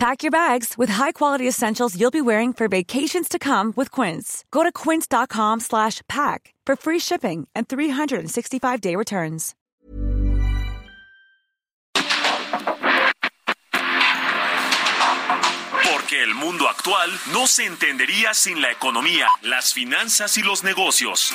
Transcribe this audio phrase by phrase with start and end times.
[0.00, 4.46] Pack your bags with high-quality essentials you'll be wearing for vacations to come with Quince.
[4.50, 9.54] Go to quince.com slash pack for free shipping and 365-day returns.
[15.84, 21.34] Porque el mundo actual no se entendería sin la economía, las finanzas y los negocios.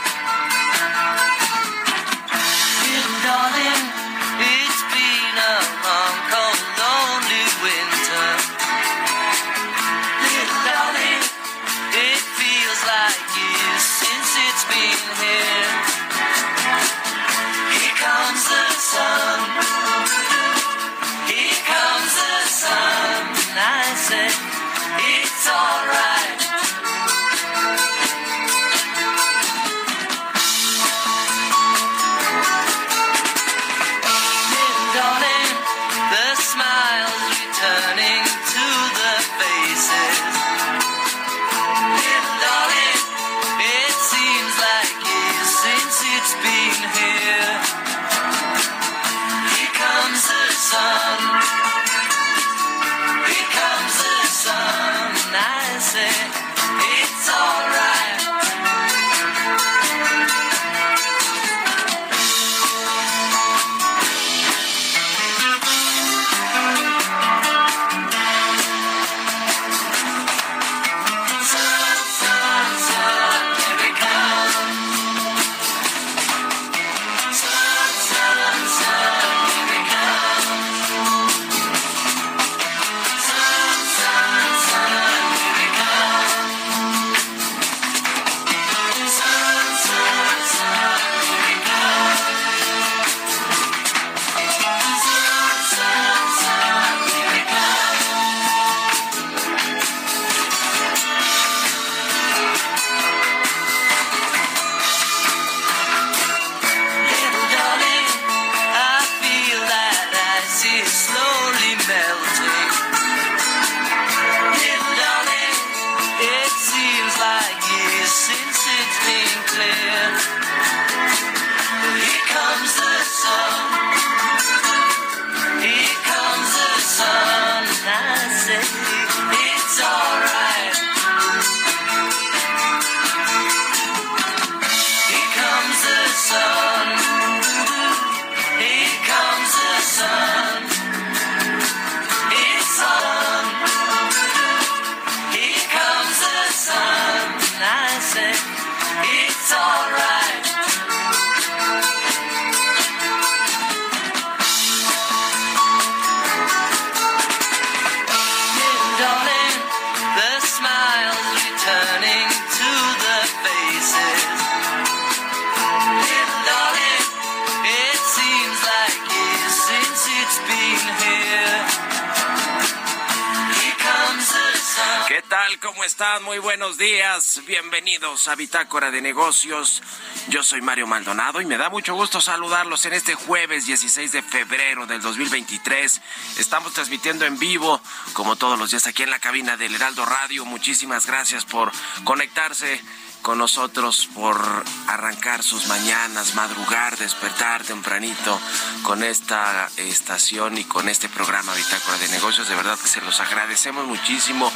[176.23, 177.41] Muy buenos días.
[177.45, 179.83] Bienvenidos a Bitácora de Negocios.
[180.29, 184.21] Yo soy Mario Maldonado y me da mucho gusto saludarlos en este jueves 16 de
[184.21, 186.01] febrero del 2023.
[186.39, 187.81] Estamos transmitiendo en vivo,
[188.13, 190.45] como todos los días, aquí en la cabina del Heraldo Radio.
[190.45, 191.71] Muchísimas gracias por
[192.05, 192.81] conectarse
[193.21, 194.39] con nosotros por
[194.87, 198.39] arrancar sus mañanas, madrugar, despertar tempranito
[198.83, 202.49] con esta estación y con este programa Bitácora de Negocios.
[202.49, 204.51] De verdad que se los agradecemos muchísimo.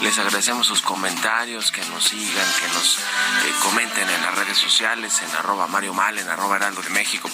[0.00, 5.20] Les agradecemos sus comentarios, que nos sigan, que nos eh, comenten en las redes sociales,
[5.22, 7.30] en arroba Mario Mal, en arroba Heraldo de México,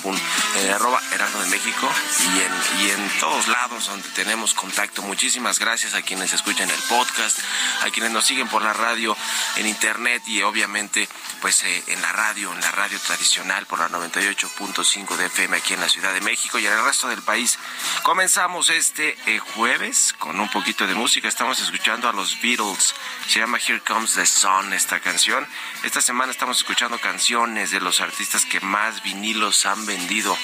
[0.56, 1.88] en arroba Heraldo de México
[2.20, 5.02] y en, y en todos lados donde tenemos contacto.
[5.02, 7.38] Muchísimas gracias a quienes escuchan el podcast,
[7.82, 9.16] a quienes nos siguen por la radio,
[9.56, 11.08] en internet y obviamente precisamente
[11.40, 15.74] pues eh, en la radio, en la radio tradicional por la 98.5 de FM aquí
[15.74, 17.58] en la Ciudad de México y en el resto del país.
[18.02, 21.28] Comenzamos este eh, jueves con un poquito de música.
[21.28, 22.94] Estamos escuchando a los Beatles.
[23.26, 25.46] Se llama Here Comes the Sun esta canción.
[25.82, 30.36] Esta semana estamos escuchando canciones de los artistas que más vinilos han vendido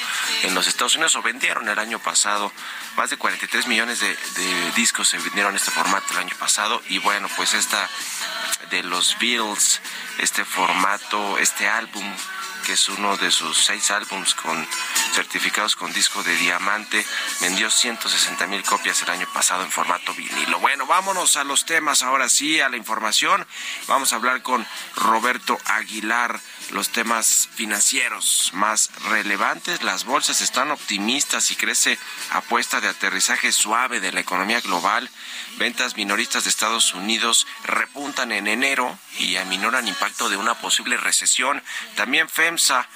[0.43, 2.52] en los Estados Unidos o vendieron el año pasado.
[2.96, 6.82] Más de 43 millones de, de discos se vendieron en este formato el año pasado
[6.88, 7.88] y bueno, pues esta
[8.70, 9.81] de los Beatles,
[10.19, 10.77] este formato,
[11.40, 12.04] este álbum
[12.64, 14.66] que es uno de sus seis álbums con
[15.14, 17.04] certificados con disco de diamante.
[17.40, 20.58] Vendió 160 mil copias el año pasado en formato vinilo.
[20.60, 23.46] Bueno, vámonos a los temas ahora sí, a la información.
[23.86, 24.66] Vamos a hablar con
[24.96, 26.38] Roberto Aguilar
[26.70, 29.82] los temas financieros más relevantes.
[29.82, 31.98] Las bolsas están optimistas y crece
[32.30, 35.08] apuesta de aterrizaje suave de la economía global.
[35.58, 41.62] Ventas minoristas de Estados Unidos repuntan en enero y aminoran impacto de una posible recesión.
[41.96, 42.88] También FEMSA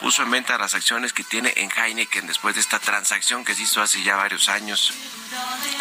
[0.00, 3.62] puso en venta las acciones que tiene en Heineken después de esta transacción que se
[3.62, 4.92] hizo hace ya varios años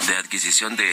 [0.07, 0.91] de adquisición de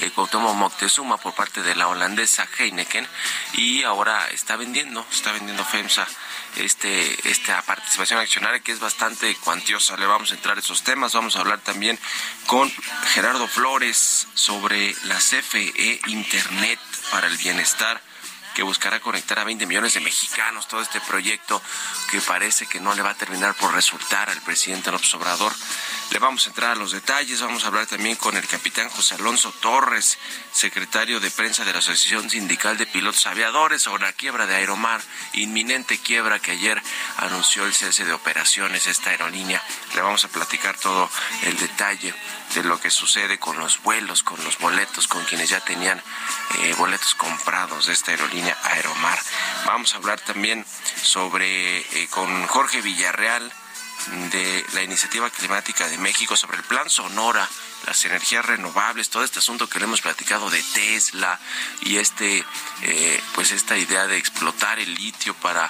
[0.00, 3.06] eh, Moctezuma por parte de la holandesa Heineken
[3.54, 6.06] y ahora está vendiendo, está vendiendo FEMSA
[6.56, 9.96] este, esta participación accionaria que es bastante cuantiosa.
[9.96, 11.98] Le vamos a entrar a esos temas, vamos a hablar también
[12.46, 12.72] con
[13.14, 16.78] Gerardo Flores sobre la CFE Internet
[17.10, 18.00] para el Bienestar
[18.56, 20.66] que buscará conectar a 20 millones de mexicanos.
[20.66, 21.60] Todo este proyecto
[22.10, 25.52] que parece que no le va a terminar por resultar al presidente López Obrador.
[26.10, 29.16] Le vamos a entrar a los detalles, vamos a hablar también con el capitán José
[29.16, 30.16] Alonso Torres,
[30.52, 35.02] secretario de prensa de la Asociación Sindical de Pilotos Aviadores, sobre la quiebra de Aeromar,
[35.34, 36.80] inminente quiebra que ayer
[37.18, 39.62] anunció el cese de operaciones esta aerolínea.
[39.94, 41.10] Le vamos a platicar todo
[41.42, 42.14] el detalle
[42.54, 46.00] de lo que sucede con los vuelos, con los boletos, con quienes ya tenían
[46.60, 49.18] eh, boletos comprados de esta aerolínea Aeromar.
[49.66, 50.64] Vamos a hablar también
[51.02, 53.52] sobre eh, con Jorge Villarreal
[54.30, 57.48] de la Iniciativa Climática de México sobre el Plan Sonora,
[57.86, 61.40] las energías renovables, todo este asunto que le hemos platicado de Tesla
[61.82, 62.44] y este,
[62.82, 65.68] eh, pues esta idea de explotar el litio para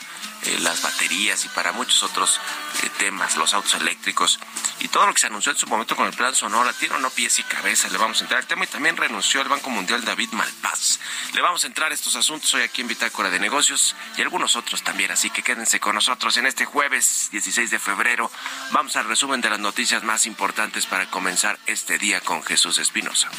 [0.61, 2.41] las baterías y para muchos otros
[2.83, 4.39] eh, temas, los autos eléctricos
[4.81, 6.99] y todo lo que se anunció en su momento con el plan Sonora, tiene o
[6.99, 9.71] no pies y cabeza, le vamos a entrar al tema y también renunció el Banco
[9.71, 10.99] Mundial David Malpaz.
[11.35, 14.57] Le vamos a entrar a estos asuntos hoy aquí en Bitácora de Negocios y algunos
[14.57, 18.31] otros también, así que quédense con nosotros en este jueves 16 de febrero.
[18.71, 23.31] Vamos al resumen de las noticias más importantes para comenzar este día con Jesús Espinosa.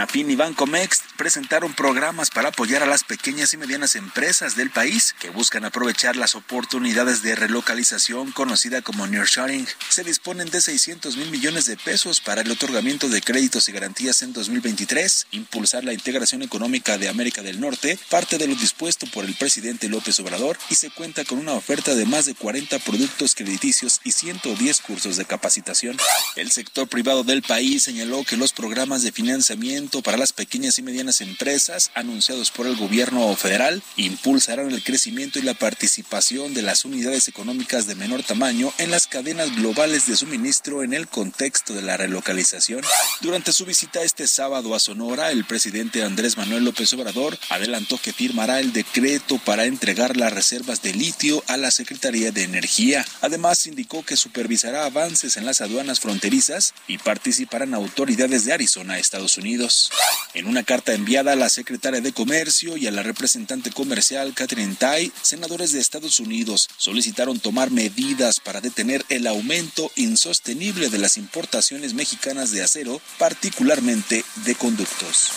[0.00, 5.14] Nafin y Bancomex presentaron programas para apoyar a las pequeñas y medianas empresas del país
[5.20, 9.66] que buscan aprovechar las oportunidades de relocalización conocida como nearshoring.
[9.90, 14.22] Se disponen de 600 mil millones de pesos para el otorgamiento de créditos y garantías
[14.22, 19.26] en 2023, impulsar la integración económica de América del Norte, parte de lo dispuesto por
[19.26, 23.34] el presidente López Obrador y se cuenta con una oferta de más de 40 productos
[23.34, 25.98] crediticios y 110 cursos de capacitación.
[26.36, 30.82] El sector privado del país señaló que los programas de financiamiento para las pequeñas y
[30.82, 36.84] medianas empresas anunciados por el gobierno federal impulsarán el crecimiento y la participación de las
[36.84, 41.82] unidades económicas de menor tamaño en las cadenas globales de suministro en el contexto de
[41.82, 42.82] la relocalización.
[43.20, 48.12] Durante su visita este sábado a Sonora, el presidente Andrés Manuel López Obrador adelantó que
[48.12, 53.04] firmará el decreto para entregar las reservas de litio a la Secretaría de Energía.
[53.20, 59.38] Además, indicó que supervisará avances en las aduanas fronterizas y participarán autoridades de Arizona, Estados
[59.38, 59.90] Unidos.
[60.34, 64.76] En una carta enviada a la secretaria de Comercio y a la representante comercial Catherine
[64.78, 71.16] Tai, senadores de Estados Unidos solicitaron tomar medidas para detener el aumento insostenible de las
[71.16, 75.30] importaciones mexicanas de acero, particularmente de conductos.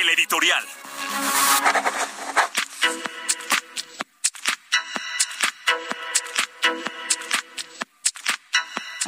[0.00, 0.64] El editorial.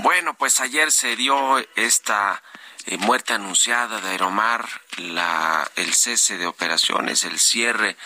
[0.06, 2.40] Bueno, pues ayer se dio esta
[2.84, 4.64] eh, muerte anunciada de Aeromar,
[4.98, 7.96] la, el cese de operaciones, el cierre,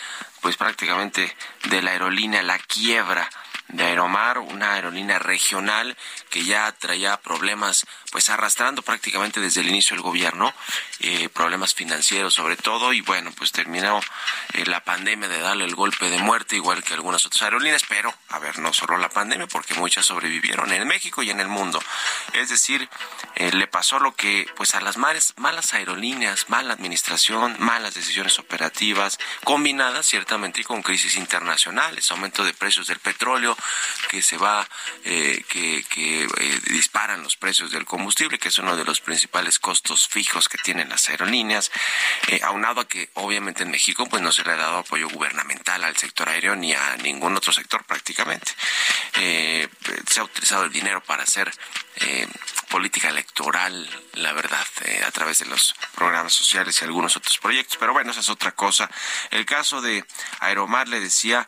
[0.41, 1.37] pues prácticamente
[1.69, 3.29] de la aerolínea, la quiebra
[3.71, 5.95] de Aeromar, una aerolínea regional
[6.29, 10.53] que ya traía problemas, pues arrastrando prácticamente desde el inicio del gobierno,
[10.99, 14.01] eh, problemas financieros sobre todo, y bueno, pues terminó
[14.53, 18.13] eh, la pandemia de darle el golpe de muerte, igual que algunas otras aerolíneas, pero,
[18.29, 21.81] a ver, no solo la pandemia, porque muchas sobrevivieron en México y en el mundo.
[22.33, 22.89] Es decir,
[23.35, 28.39] eh, le pasó lo que pues a las malas, malas aerolíneas, mala administración, malas decisiones
[28.39, 33.57] operativas, combinadas ciertamente con crisis internacionales, aumento de precios del petróleo
[34.09, 34.67] que se va,
[35.03, 39.59] eh, que, que eh, disparan los precios del combustible, que es uno de los principales
[39.59, 41.71] costos fijos que tienen las aerolíneas,
[42.43, 45.97] aunado a que obviamente en México pues no se le ha dado apoyo gubernamental al
[45.97, 48.51] sector aéreo ni a ningún otro sector prácticamente.
[49.13, 51.51] se ha utilizado el dinero para hacer
[52.71, 57.77] política electoral, la verdad, eh, a través de los programas sociales y algunos otros proyectos.
[57.77, 58.89] Pero bueno, esa es otra cosa.
[59.29, 60.05] El caso de
[60.39, 61.47] Aeromar le decía,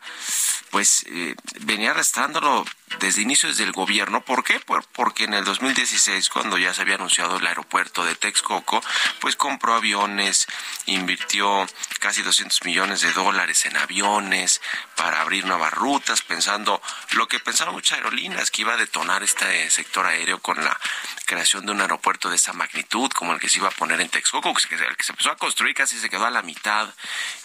[0.70, 2.64] pues eh, venía arrastrándolo
[3.00, 4.24] desde inicios del gobierno.
[4.24, 4.60] ¿Por qué?
[4.92, 8.82] Porque en el 2016, cuando ya se había anunciado el aeropuerto de Texcoco,
[9.20, 10.46] pues compró aviones,
[10.86, 11.66] invirtió
[12.00, 14.60] casi 200 millones de dólares en aviones
[14.96, 19.70] para abrir nuevas rutas, pensando lo que pensaron muchas aerolíneas, que iba a detonar este
[19.70, 20.78] sector aéreo con la
[21.26, 24.08] creación de un aeropuerto de esa magnitud, como el que se iba a poner en
[24.08, 26.88] Texcoco, que el que se empezó a construir casi se quedó a la mitad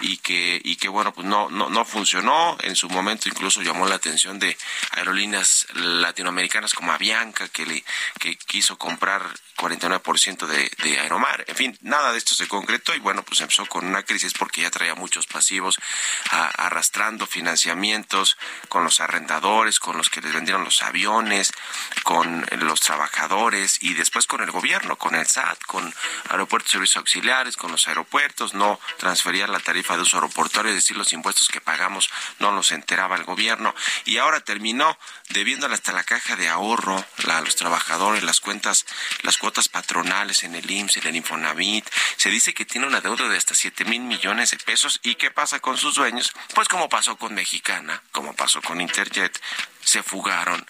[0.01, 2.57] y que, y que bueno, pues no, no, no funcionó.
[2.61, 4.57] En su momento incluso llamó la atención de
[4.91, 7.83] aerolíneas latinoamericanas como Avianca, que, le,
[8.19, 9.23] que quiso comprar
[9.57, 11.43] 49% de, de Aeromar.
[11.47, 14.61] En fin, nada de esto se concretó y bueno, pues empezó con una crisis porque
[14.61, 15.79] ya traía muchos pasivos
[16.31, 21.51] arrastrando financiamientos con los arrendadores, con los que les vendieron los aviones,
[22.03, 25.93] con los trabajadores y después con el gobierno, con el SAT, con
[26.29, 30.77] aeropuertos de servicios auxiliares, con los aeropuertos, no transfería la tarifa de uso aeroportuario, es
[30.77, 33.73] decir, los impuestos que pagamos no los enteraba el gobierno
[34.05, 34.97] y ahora terminó
[35.29, 38.85] debiéndole hasta la caja de ahorro a los trabajadores, las cuentas,
[39.23, 41.89] las cuotas patronales en el IMSS, en el Infonavit.
[42.17, 44.99] Se dice que tiene una deuda de hasta 7 mil millones de pesos.
[45.03, 46.33] ¿Y qué pasa con sus dueños?
[46.53, 49.39] Pues como pasó con Mexicana, como pasó con Interjet,
[49.89, 50.65] se fugaron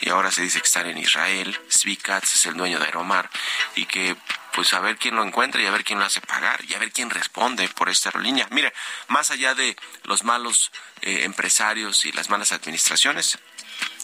[0.00, 1.58] y ahora se dice que están en Israel.
[1.68, 3.28] Svicats es el dueño de Aeromar
[3.76, 4.16] y que
[4.52, 6.78] pues a ver quién lo encuentra y a ver quién lo hace pagar y a
[6.78, 8.48] ver quién responde por esta aerolínea.
[8.50, 8.72] Mire,
[9.08, 13.38] más allá de los malos eh, empresarios y las malas administraciones,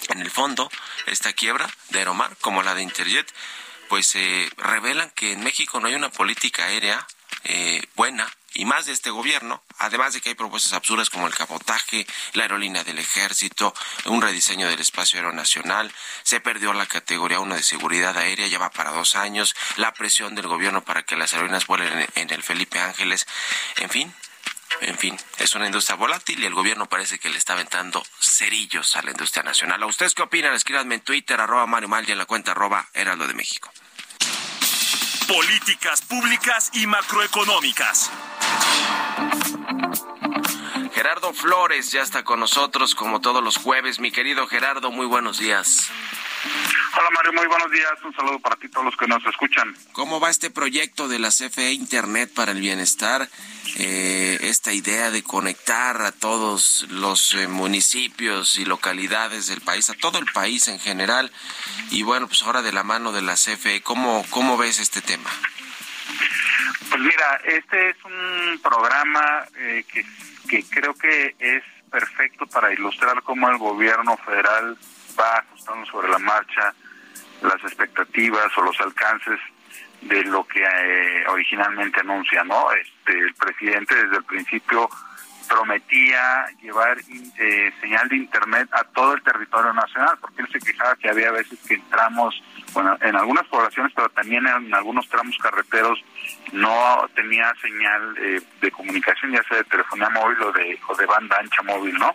[0.09, 0.71] en el fondo,
[1.07, 3.31] esta quiebra de Aeromar, como la de Interjet,
[3.89, 7.07] pues eh, revelan que en México no hay una política aérea
[7.45, 11.35] eh, buena y más de este gobierno, además de que hay propuestas absurdas como el
[11.35, 13.75] cabotaje, la aerolínea del ejército,
[14.07, 18.71] un rediseño del espacio aeronacional, se perdió la categoría 1 de seguridad aérea, ya va
[18.71, 22.81] para dos años, la presión del gobierno para que las aerolíneas vuelen en el Felipe
[22.81, 23.27] Ángeles,
[23.77, 24.15] en fin,
[24.81, 28.97] en fin, es una industria volátil y el gobierno parece que le está aventando cerillos
[28.97, 29.83] a la industria nacional.
[29.83, 30.55] ¿A ustedes qué opinan?
[30.55, 33.73] Escríbanme en Twitter, arroba Mario Mal en la cuenta arroba Heraldo de México.
[35.27, 38.11] Políticas públicas y macroeconómicas.
[40.95, 44.01] Gerardo Flores ya está con nosotros como todos los jueves.
[44.01, 45.91] Mi querido Gerardo, muy buenos días.
[46.99, 47.93] Hola Mario, muy buenos días.
[48.05, 49.77] Un saludo para ti, todos los que nos escuchan.
[49.93, 53.29] ¿Cómo va este proyecto de la CFE Internet para el Bienestar?
[53.77, 59.95] Eh, esta idea de conectar a todos los eh, municipios y localidades del país, a
[59.95, 61.31] todo el país en general.
[61.91, 65.31] Y bueno, pues ahora de la mano de la CFE, ¿cómo, cómo ves este tema?
[66.91, 70.05] Pues mira, este es un programa eh, que,
[70.49, 74.77] que creo que es perfecto para ilustrar cómo el gobierno federal
[75.19, 76.75] va ajustando sobre la marcha
[77.43, 79.39] las expectativas o los alcances
[80.01, 82.71] de lo que eh, originalmente anuncia, ¿no?
[82.73, 84.89] Este, el presidente desde el principio
[85.49, 86.99] prometía llevar
[87.39, 91.31] eh, señal de internet a todo el territorio nacional, porque él se quejaba que había
[91.33, 92.41] veces que entramos,
[92.73, 95.99] bueno, en algunas poblaciones, pero también en algunos tramos carreteros
[96.53, 101.07] no tenía señal eh, de comunicación, ya sea de telefonía móvil o de, o de
[101.07, 102.15] banda ancha móvil, ¿no?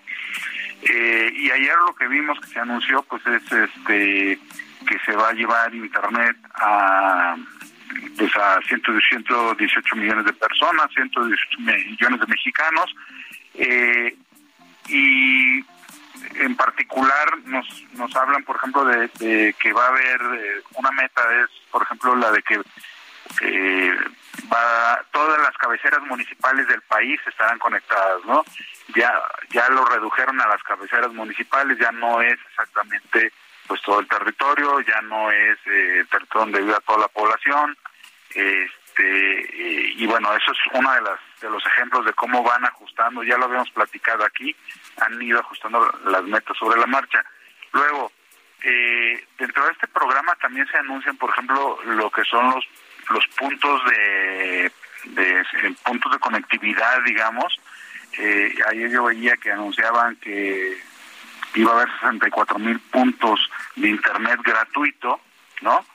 [0.84, 4.40] Eh, y ayer lo que vimos que se anunció, pues es este
[4.86, 7.38] que se va a llevar internet a
[8.18, 12.96] pues a 118 millones de personas, 118 millones de mexicanos,
[13.56, 14.16] eh,
[14.88, 15.64] y
[16.36, 21.22] en particular nos, nos hablan, por ejemplo, de, que va a haber eh, una meta,
[21.44, 22.62] es, por ejemplo, la de que
[23.42, 23.98] eh,
[24.52, 28.44] va todas las cabeceras municipales del país estarán conectadas, ¿no?
[28.96, 29.12] Ya
[29.50, 33.32] ya lo redujeron a las cabeceras municipales, ya no es exactamente
[33.68, 37.78] pues todo el territorio, ya no es eh, el territorio donde vive toda la población,
[38.36, 43.24] este y bueno eso es uno de las de los ejemplos de cómo van ajustando,
[43.24, 44.56] ya lo habíamos platicado aquí,
[45.02, 47.24] han ido ajustando las metas sobre la marcha.
[47.74, 48.12] Luego
[48.64, 52.66] eh, dentro de este programa también se anuncian, por ejemplo, lo que son los
[53.10, 54.72] los puntos de,
[55.06, 55.46] de
[55.84, 57.60] puntos de conectividad, digamos.
[58.18, 60.78] Eh, ayer yo veía que anunciaban que
[61.56, 65.20] iba a haber 64 mil puntos de internet gratuito,
[65.62, 65.86] ¿no?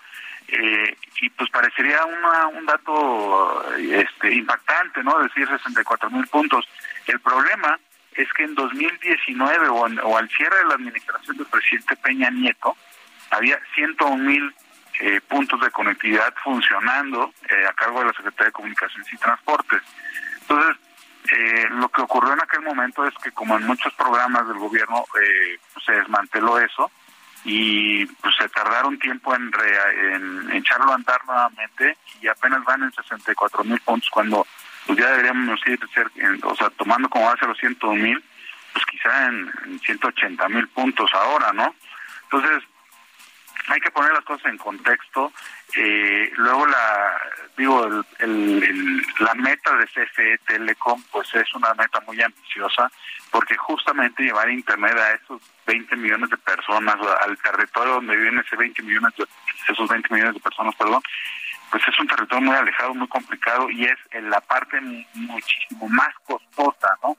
[0.48, 5.18] Eh, y pues parecería una, un dato este, impactante, ¿no?
[5.18, 6.66] Decir 64 mil puntos.
[7.06, 7.78] El problema
[8.12, 12.76] es que en 2019 o, o, al cierre de la administración del presidente Peña Nieto
[13.30, 14.54] había 101 mil
[15.00, 19.82] eh, puntos de conectividad funcionando eh, a cargo de la Secretaría de Comunicaciones y Transportes.
[20.40, 20.76] Entonces,
[21.30, 25.04] eh, lo que ocurrió en aquel momento es que como en muchos programas del gobierno
[25.22, 26.90] eh, pues, se desmanteló eso
[27.50, 29.50] y pues se tardaron tiempo en,
[30.12, 34.46] en, echarlo a andar nuevamente y apenas van en 64 mil puntos cuando
[34.86, 36.10] pues ya deberíamos ir ser,
[36.42, 38.22] o sea, tomando como base los 101 mil,
[38.74, 41.74] pues quizá en, en 180 mil puntos ahora, ¿no?
[42.24, 42.64] Entonces,
[43.68, 45.32] hay que poner las cosas en contexto.
[45.76, 47.20] Eh, luego la
[47.56, 47.84] digo
[48.20, 52.90] el, la meta de CFE Telecom pues es una meta muy ambiciosa
[53.30, 56.96] porque justamente llevar internet a esos 20 millones de personas
[57.26, 59.26] al territorio donde viven ese 20 millones de,
[59.68, 61.02] esos 20 millones de personas perdón
[61.70, 66.14] pues es un territorio muy alejado muy complicado y es en la parte muchísimo más
[66.24, 67.16] costosa no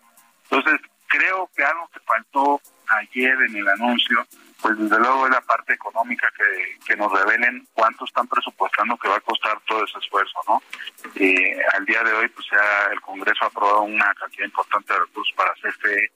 [0.50, 4.26] entonces creo que algo que faltó ayer en el anuncio
[4.62, 9.08] pues desde luego es la parte económica que, que nos revelen cuánto están presupuestando que
[9.08, 10.62] va a costar todo ese esfuerzo, ¿no?
[11.16, 15.00] Eh, al día de hoy, pues ya el Congreso ha aprobado una cantidad importante de
[15.00, 16.12] recursos para CFE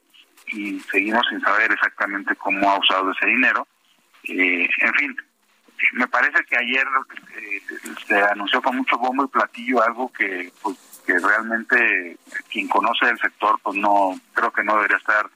[0.48, 3.68] y seguimos sin saber exactamente cómo ha usado ese dinero.
[4.26, 5.16] Eh, en fin,
[5.94, 6.86] me parece que ayer
[7.38, 7.62] eh,
[8.08, 12.18] se anunció con mucho bombo y platillo algo que, pues, que realmente
[12.50, 15.30] quien conoce el sector, pues no, creo que no debería estar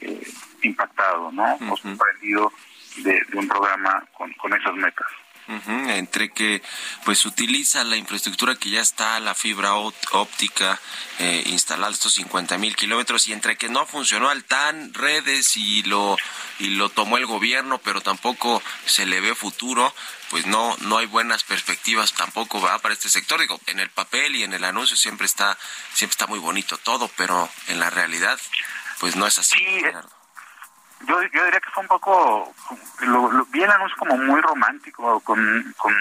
[0.00, 0.26] eh,
[0.62, 1.58] impactado, ¿no?
[1.70, 2.52] O sorprendido
[2.96, 5.06] de, un programa con, con esas metas.
[5.88, 6.62] entre que
[7.06, 10.78] pues utiliza la infraestructura que ya está, la fibra óptica
[11.18, 15.82] eh, instalada, estos 50 mil kilómetros, y entre que no funcionó al TAN, redes y
[15.84, 16.18] lo,
[16.58, 19.94] y lo tomó el gobierno, pero tampoco se le ve futuro,
[20.30, 23.40] pues no, no hay buenas perspectivas tampoco va para este sector.
[23.40, 25.56] Digo, en el papel y en el anuncio siempre está,
[25.94, 28.38] siempre está muy bonito todo, pero en la realidad,
[29.00, 29.58] pues no es así.
[29.58, 29.82] Sí,
[31.06, 32.54] yo, yo diría que fue un poco,
[33.00, 35.94] lo, lo, vi el anuncio como muy romántico, con, con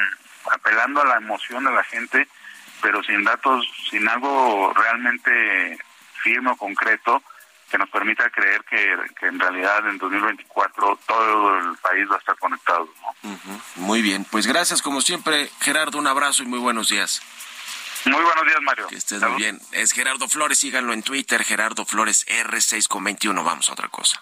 [0.52, 2.28] apelando a la emoción de la gente,
[2.82, 5.78] pero sin datos, sin algo realmente
[6.24, 7.22] firme o concreto
[7.70, 12.20] que nos permita creer que, que en realidad en 2024 todo el país va a
[12.20, 12.88] estar conectado.
[13.76, 17.22] Muy bien, pues gracias como siempre, Gerardo, un abrazo y muy buenos días.
[18.06, 18.88] Muy buenos días, Mario.
[18.88, 19.60] Que estés muy bien.
[19.74, 23.44] Es Gerardo Flores, síganlo en Twitter, Gerardo Flores R6 con 21.
[23.44, 24.22] Vamos a otra cosa.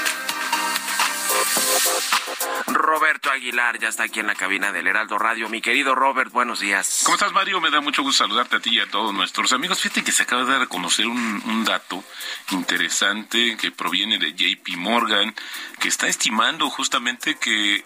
[2.67, 5.49] Roberto Aguilar ya está aquí en la cabina del Heraldo Radio.
[5.49, 7.01] Mi querido Robert, buenos días.
[7.03, 7.59] ¿Cómo estás, Mario?
[7.61, 9.79] Me da mucho gusto saludarte a ti y a todos nuestros amigos.
[9.79, 12.03] Fíjate que se acaba de reconocer un, un dato
[12.51, 15.33] interesante que proviene de JP Morgan,
[15.79, 17.83] que está estimando justamente que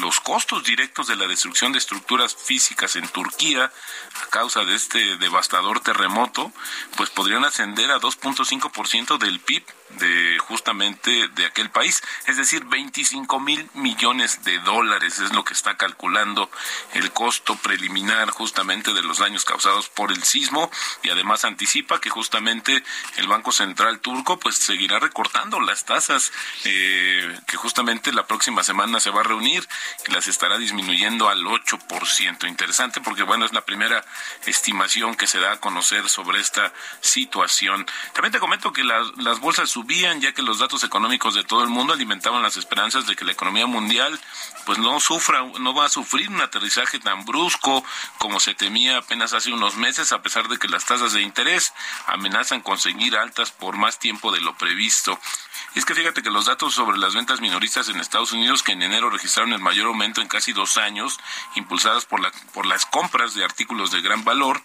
[0.00, 5.16] los costos directos de la destrucción de estructuras físicas en Turquía a causa de este
[5.16, 6.52] devastador terremoto,
[6.96, 13.40] pues podrían ascender a 2.5% del PIB de justamente de aquel país, es decir, 25
[13.40, 16.50] mil millones de dólares es lo que está calculando
[16.94, 20.70] el costo preliminar justamente de los daños causados por el sismo
[21.02, 22.82] y además anticipa que justamente
[23.16, 26.32] el Banco Central turco pues seguirá recortando las tasas
[26.64, 29.66] eh, que justamente la próxima semana se va a reunir
[30.06, 32.48] y las estará disminuyendo al 8%.
[32.48, 34.04] Interesante porque bueno, es la primera
[34.46, 37.86] estimación que se da a conocer sobre esta situación.
[38.12, 41.62] También te comento que las, las bolsas subían ya que los datos económicos de todo
[41.62, 44.18] el mundo alimentaban las esperanzas de que la economía mundial
[44.66, 47.84] pues no sufra, no va a sufrir un aterrizaje tan brusco
[48.18, 51.72] como se temía apenas hace unos meses, a pesar de que las tasas de interés
[52.06, 55.16] amenazan conseguir altas por más tiempo de lo previsto.
[55.74, 58.82] Es que fíjate que los datos sobre las ventas minoristas en Estados Unidos, que en
[58.82, 61.18] enero registraron el mayor aumento en casi dos años,
[61.54, 64.62] impulsadas por, la, por las compras de artículos de gran valor,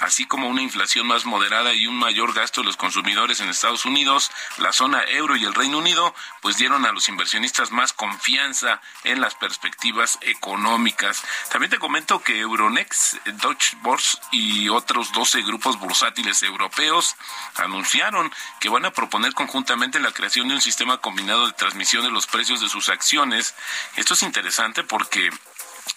[0.00, 3.84] así como una inflación más moderada y un mayor gasto de los consumidores en Estados
[3.84, 8.80] Unidos, la zona euro y el Reino Unido, pues dieron a los inversionistas más confianza
[9.04, 11.22] en las perspectivas económicas.
[11.50, 17.16] También te comento que Euronext, Deutsche Börse y otros 12 grupos bursátiles europeos
[17.56, 22.10] anunciaron que van a proponer conjuntamente la creación de un sistema combinado de transmisión de
[22.10, 23.54] los precios de sus acciones.
[23.96, 25.30] Esto es interesante porque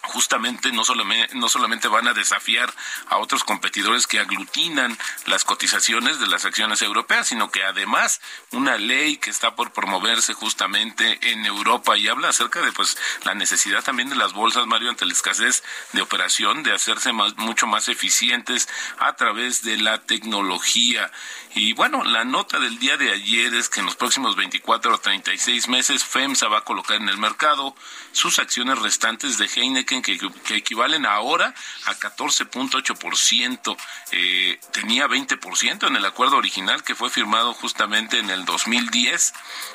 [0.04, 2.73] justamente no solamente, no solamente van a desafiar
[3.08, 8.77] a otros competidores que aglutinan las cotizaciones de las acciones europeas, sino que además una
[8.77, 13.84] ley que está por promoverse justamente en Europa y habla acerca de pues la necesidad
[13.84, 17.89] también de las bolsas, Mario, ante la escasez de operación, de hacerse más, mucho más
[17.89, 18.67] eficientes
[18.99, 21.12] a través de la tecnología.
[21.54, 24.97] Y bueno, la nota del día de ayer es que en los próximos 24 o
[24.99, 27.75] 36 meses FEMSA va a colocar en el mercado
[28.12, 29.47] sus acciones restantes de
[29.86, 31.54] Que equivalen ahora
[31.86, 33.78] a 14.8%.
[34.12, 39.34] Eh, tenía 20% en el acuerdo original que fue firmado justamente en el 2010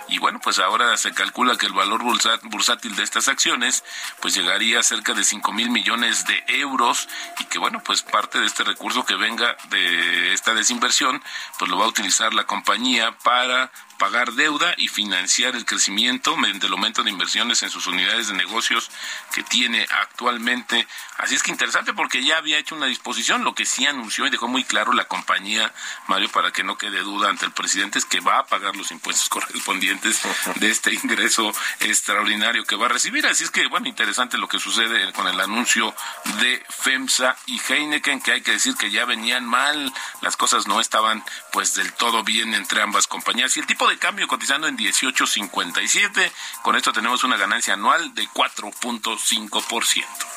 [0.09, 3.85] y bueno, pues ahora se calcula que el valor bursátil de estas acciones
[4.21, 8.41] pues llegaría a cerca de 5 mil millones de euros y que bueno, pues parte
[8.41, 11.23] de este recurso que venga de esta desinversión
[11.59, 16.67] pues lo va a utilizar la compañía para pagar deuda y financiar el crecimiento mediante
[16.67, 18.91] el aumento de inversiones en sus unidades de negocios
[19.33, 20.87] que tiene actualmente.
[21.19, 24.31] Así es que interesante porque ya había hecho una disposición, lo que sí anunció y
[24.31, 25.73] dejó muy claro la compañía,
[26.07, 28.91] Mario, para que no quede duda ante el presidente, es que va a pagar los
[28.91, 30.21] impuestos correspondientes
[30.57, 33.27] de este ingreso extraordinario que va a recibir.
[33.27, 35.95] Así es que, bueno, interesante lo que sucede con el anuncio
[36.41, 40.81] de FEMSA y Heineken, que hay que decir que ya venían mal, las cosas no
[40.81, 43.57] estaban pues del todo bien entre ambas compañías.
[43.57, 46.31] Y el tipo de cambio cotizando en 18.57.
[46.63, 49.76] Con esto tenemos una ganancia anual de 4.5%.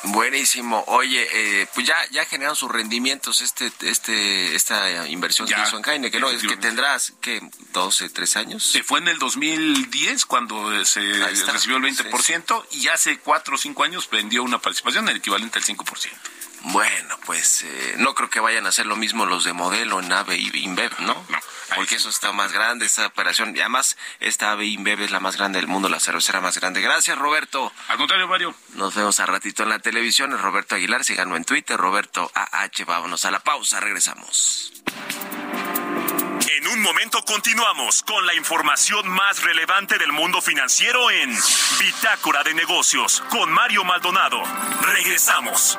[0.04, 0.84] Buenísimo.
[0.86, 5.82] Oye, eh, pues ya ya generaron sus rendimientos este este esta inversión que hizo en
[5.82, 7.40] Jaime, que no es que tendrás que
[7.72, 8.64] 12, 3 años.
[8.64, 13.84] Se fue en el 2010 cuando se recibió el 20% y hace 4 o 5
[13.84, 16.10] años vendió una participación el equivalente al 5%.
[16.62, 20.12] Bueno, pues eh, no creo que vayan a hacer lo mismo los de modelo en
[20.12, 21.14] AVE y InBev, ¿no?
[21.28, 21.38] No.
[21.74, 23.56] Porque eso está más grande, esa operación.
[23.56, 26.80] Y además, esta AVE InBev es la más grande del mundo, la cervecera más grande.
[26.80, 27.72] Gracias, Roberto.
[27.88, 28.54] Al contrario, Mario.
[28.74, 30.32] Nos vemos a ratito en la televisión.
[30.32, 32.84] Es Roberto Aguilar, síganlo en Twitter, Roberto AH.
[32.86, 34.72] Vámonos a la pausa, regresamos.
[36.60, 41.34] En un momento continuamos con la información más relevante del mundo financiero en
[41.78, 44.42] Bitácora de Negocios con Mario Maldonado.
[44.82, 45.78] Regresamos.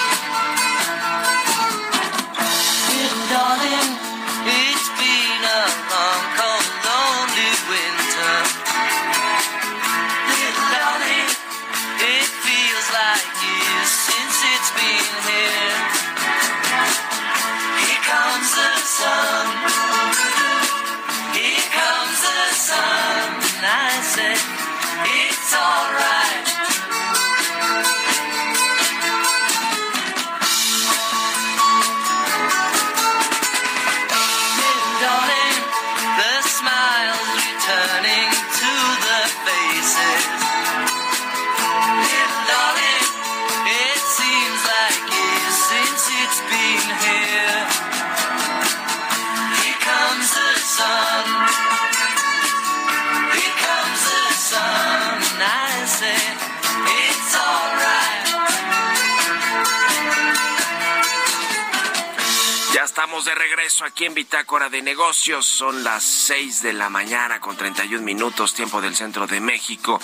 [63.25, 65.45] De regreso aquí en Bitácora de Negocios.
[65.45, 69.99] Son las 6 de la mañana con 31 minutos, tiempo del centro de México.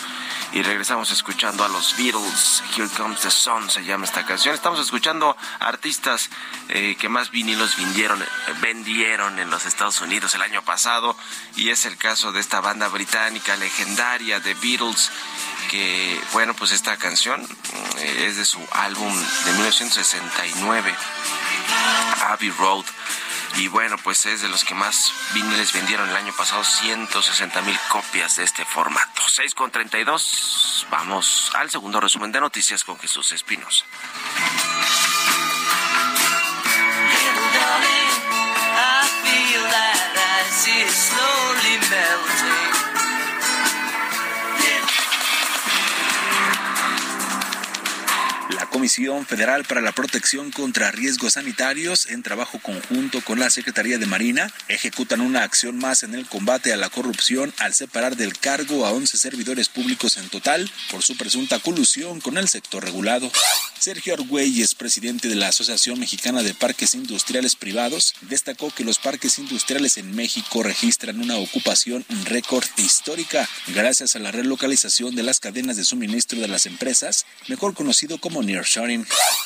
[0.53, 2.63] Y regresamos escuchando a los Beatles.
[2.75, 4.55] Here Comes the Sun se llama esta canción.
[4.55, 6.29] Estamos escuchando artistas
[6.69, 8.23] eh, que más vinilos vendieron,
[8.61, 11.17] vendieron en los Estados Unidos el año pasado.
[11.55, 15.11] Y es el caso de esta banda británica legendaria de Beatles
[15.69, 17.45] que, bueno, pues esta canción
[17.97, 20.95] eh, es de su álbum de 1969.
[22.29, 22.85] Abbey Road.
[23.55, 27.77] Y bueno, pues es de los que más viniles vendieron el año pasado, 160 mil
[27.89, 29.21] copias de este formato.
[29.27, 30.85] 6 con 32.
[30.91, 33.85] Vamos al segundo resumen de noticias con Jesús Espinos.
[48.87, 54.05] Comisión Federal para la Protección contra Riesgos Sanitarios, en trabajo conjunto con la Secretaría de
[54.05, 58.85] Marina, ejecutan una acción más en el combate a la corrupción al separar del cargo
[58.85, 63.29] a 11 servidores públicos en total por su presunta colusión con el sector regulado.
[63.77, 69.37] Sergio Argüelles, presidente de la Asociación Mexicana de Parques Industriales Privados, destacó que los parques
[69.37, 75.75] industriales en México registran una ocupación récord histórica gracias a la relocalización de las cadenas
[75.75, 78.41] de suministro de las empresas, mejor conocido como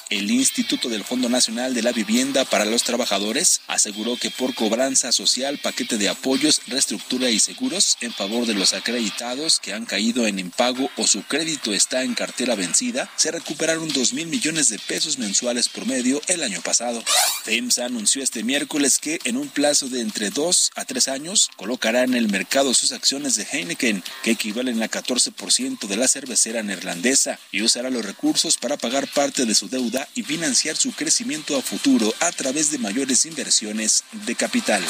[0.10, 5.14] El Instituto del Fondo Nacional de la Vivienda para los Trabajadores aseguró que por cobranza
[5.14, 10.28] social, paquete de apoyos, reestructura y seguros en favor de los acreditados que han caído
[10.28, 14.80] en impago o su crédito está en cartera vencida, se recuperaron 2 mil millones de
[14.80, 17.02] pesos mensuales por medio el año pasado.
[17.46, 22.04] FEMSA anunció este miércoles que en un plazo de entre 2 a 3 años colocará
[22.04, 27.40] en el mercado sus acciones de Heineken, que equivalen a 14% de la cervecera neerlandesa,
[27.52, 32.12] y usará los recursos para pagar de su deuda y financiar su crecimiento a futuro
[32.22, 34.84] a través de mayores inversiones de capital.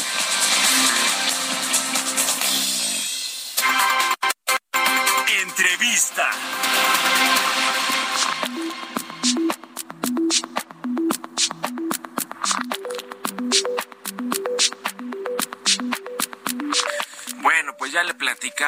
[5.41, 6.29] Entrevista.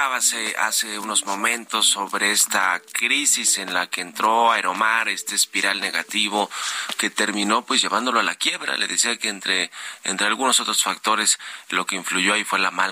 [0.03, 5.79] Platicaba hace, hace unos momentos sobre esta crisis en la que entró Aeromar, este espiral
[5.79, 6.49] negativo
[6.97, 8.77] que terminó pues llevándolo a la quiebra.
[8.77, 9.71] Le decía que entre,
[10.03, 11.37] entre algunos otros factores
[11.69, 12.91] lo que influyó ahí fue la mala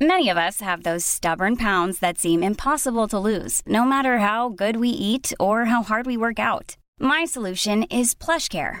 [0.00, 4.48] Many of us have those stubborn pounds that seem impossible to lose, no matter how
[4.48, 6.76] good we eat or how hard we work out.
[6.98, 8.80] My solution is PlushCare.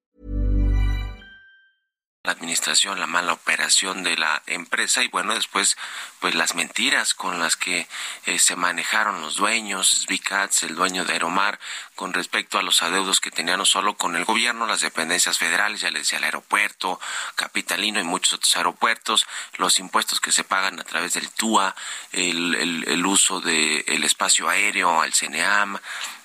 [2.23, 5.75] La administración, la mala operación de la empresa y bueno, después
[6.19, 7.87] pues las mentiras con las que
[8.27, 11.59] eh, se manejaron los dueños, Svicats, el dueño de Aeromar,
[12.01, 15.81] con respecto a los adeudos que tenían no solo con el gobierno, las dependencias federales,
[15.81, 16.99] ya les decía el aeropuerto,
[17.35, 21.75] Capitalino y muchos otros aeropuertos, los impuestos que se pagan a través del TUA,
[22.11, 22.55] el,
[22.87, 25.77] el, uso del el espacio aéreo, el CNEAM,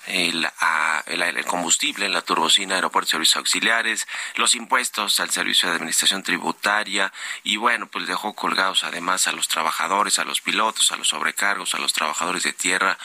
[0.07, 5.75] el, a, el, el, combustible, la turbocina, aeropuertos, servicios auxiliares, los impuestos al servicio de
[5.75, 7.11] administración tributaria
[7.43, 11.75] y bueno, pues dejó colgados además a los trabajadores, a los pilotos, a los sobrecargos,
[11.75, 12.97] a los trabajadores de tierra,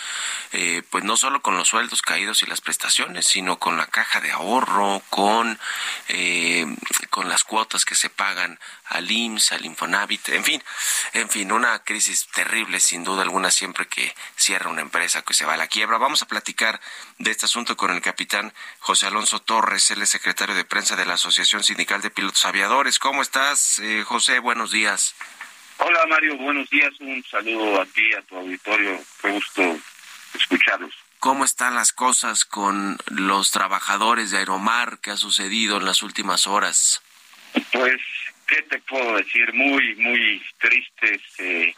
[0.53, 4.21] eh, pues no solo con los sueldos caídos y las prestaciones, sino con la caja
[4.21, 5.59] de ahorro, con,
[6.09, 6.67] eh,
[7.11, 10.63] con las cuotas que se pagan al IMSS, al Infonavit, en fin,
[11.13, 15.45] en fin, una crisis terrible sin duda alguna siempre que cierra una empresa que se
[15.45, 15.99] va a la quiebra.
[15.99, 16.81] Vamos a platicar
[17.19, 21.07] de este asunto con el capitán José Alonso Torres, él es secretario de prensa de
[21.07, 22.99] la Asociación Sindical de Pilotos Aviadores.
[22.99, 24.39] ¿Cómo estás, eh, José?
[24.39, 25.15] Buenos días.
[25.85, 26.93] Hola Mario, buenos días.
[27.01, 29.01] Un saludo a ti, a tu auditorio.
[29.21, 29.52] Qué gusto.
[31.23, 34.99] ¿Cómo están las cosas con los trabajadores de Aeromar?
[35.01, 37.01] ¿Qué ha sucedido en las últimas horas?
[37.71, 38.01] Pues,
[38.49, 39.55] ¿qué te puedo decir?
[39.55, 41.77] Muy, muy tristes, eh,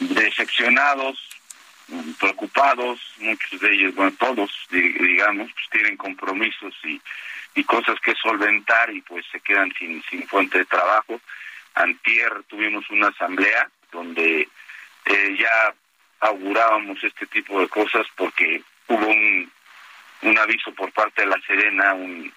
[0.00, 1.16] decepcionados,
[2.18, 7.00] preocupados, muchos de ellos, bueno, todos, digamos, pues tienen compromisos y,
[7.54, 11.20] y cosas que solventar y pues se quedan sin, sin fuente de trabajo.
[11.76, 14.48] Antier tuvimos una asamblea donde
[15.04, 15.72] eh, ya
[16.20, 19.50] augurábamos este tipo de cosas porque hubo un,
[20.22, 22.32] un aviso por parte de la Serena, un,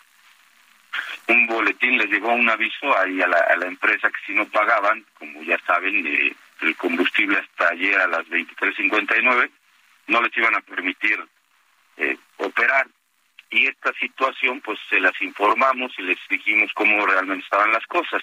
[1.27, 4.45] un boletín les llegó un aviso ahí a la, a la empresa que si no
[4.47, 9.49] pagaban, como ya saben, eh, el combustible hasta ayer a las 23.59,
[10.07, 11.23] no les iban a permitir
[11.97, 12.87] eh, operar.
[13.51, 18.21] Y esta situación, pues se las informamos y les dijimos cómo realmente estaban las cosas.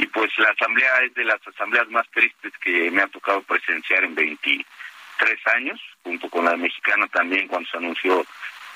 [0.00, 4.02] Y pues la asamblea es de las asambleas más tristes que me ha tocado presenciar
[4.02, 8.24] en 23 años, junto con la mexicana también cuando se anunció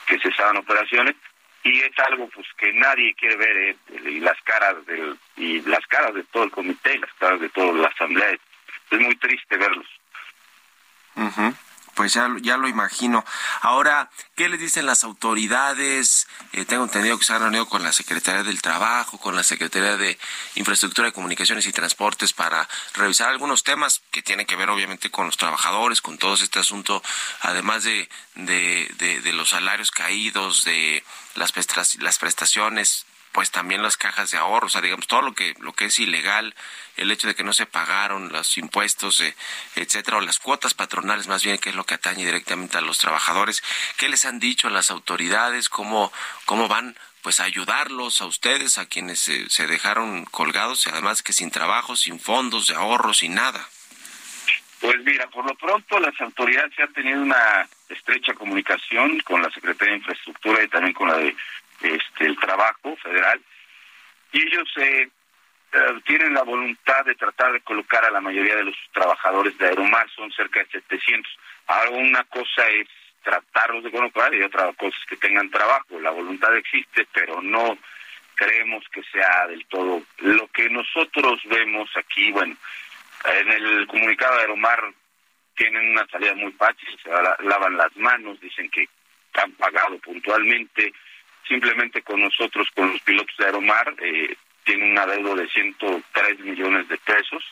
[0.07, 1.17] que cesaban operaciones.
[1.63, 5.87] Y es algo pues que nadie quiere ver eh, y las caras del y las
[5.87, 8.33] caras de todo el comité y las caras de toda la asamblea.
[8.33, 9.87] Es, muy triste verlos.
[11.17, 11.55] Uh.
[11.95, 13.25] Pues ya, ya lo imagino.
[13.61, 16.27] Ahora, ¿qué le dicen las autoridades?
[16.53, 19.97] Eh, tengo entendido que se han reunido con la Secretaría del Trabajo, con la Secretaría
[19.97, 20.19] de
[20.57, 25.27] Infraestructura de Comunicaciones y Transportes para revisar algunos temas que tienen que ver obviamente con
[25.27, 27.03] los trabajadores, con todo este asunto,
[27.43, 31.05] además de, de, de, de los salarios caídos, de
[31.35, 31.53] las,
[31.99, 35.73] las prestaciones pues también las cajas de ahorro, o sea, digamos todo lo que lo
[35.73, 36.55] que es ilegal,
[36.97, 39.35] el hecho de que no se pagaron los impuestos, eh,
[39.75, 42.99] etcétera, o las cuotas patronales más bien, que es lo que atañe directamente a los
[42.99, 43.65] trabajadores.
[43.97, 45.69] ¿Qué les han dicho a las autoridades?
[45.69, 46.13] ¿Cómo
[46.45, 51.25] cómo van pues a ayudarlos a ustedes, a quienes se, se dejaron colgados, y además
[51.25, 53.69] que sin trabajo, sin fondos de ahorro, sin nada?
[54.81, 59.51] Pues mira, por lo pronto las autoridades se han tenido una estrecha comunicación con la
[59.51, 61.35] Secretaría de Infraestructura y también con la de
[61.85, 63.41] este, el Trabajo Federal
[64.33, 65.09] y ellos eh,
[65.73, 69.67] eh, tienen la voluntad de tratar de colocar a la mayoría de los trabajadores de
[69.67, 71.39] Aeromar, son cerca de 700.
[71.67, 72.89] Ahora una cosa es
[73.23, 75.99] tratarlos de colocar y otra cosa es que tengan trabajo.
[76.01, 77.79] La voluntad existe, pero no
[78.35, 80.03] creemos que sea del todo.
[80.19, 82.57] Lo que nosotros vemos aquí, bueno,
[83.25, 84.93] en el comunicado de Aeromar
[85.57, 87.11] tienen una salida muy fácil, se
[87.45, 88.89] lavan las manos, dicen que
[89.35, 90.93] han pagado puntualmente,
[91.49, 96.89] simplemente con nosotros, con los pilotos de Aeromar, eh, tiene un adeudo de 103 millones
[96.89, 97.45] de pesos